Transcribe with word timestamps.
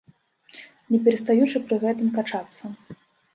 Не 0.93 0.99
перастаючы 1.07 1.61
пры 1.67 1.79
гэтым 1.85 2.09
качацца. 2.17 2.63